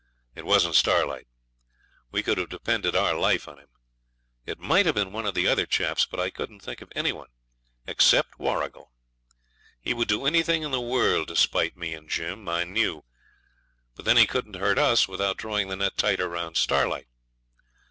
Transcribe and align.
It 0.33 0.47
wasn't 0.47 0.73
Starlight. 0.73 1.27
We 2.09 2.23
could 2.23 2.39
have 2.39 2.49
depended 2.49 2.95
our 2.95 3.13
life 3.13 3.47
on 3.47 3.59
him. 3.59 3.67
It 4.47 4.57
might 4.57 4.87
have 4.87 4.95
been 4.95 5.11
one 5.11 5.27
of 5.27 5.35
the 5.35 5.47
other 5.47 5.67
chaps, 5.67 6.07
but 6.07 6.19
I 6.19 6.31
couldn't 6.31 6.61
think 6.61 6.81
of 6.81 6.91
any 6.95 7.11
one, 7.11 7.27
except 7.85 8.39
Warrigal. 8.39 8.91
He 9.79 9.93
would 9.93 10.07
do 10.07 10.25
anything 10.25 10.63
in 10.63 10.71
the 10.71 10.81
world 10.81 11.27
to 11.27 11.35
spite 11.35 11.77
me 11.77 11.93
and 11.93 12.09
Jim, 12.09 12.49
I 12.49 12.63
knew; 12.63 13.05
but 13.93 14.05
then 14.05 14.17
he 14.17 14.25
couldn't 14.25 14.55
hurt 14.55 14.79
us 14.79 15.07
without 15.07 15.37
drawing 15.37 15.67
the 15.67 15.75
net 15.75 15.97
tighter 15.97 16.27
round 16.27 16.57
Starlight. 16.57 17.05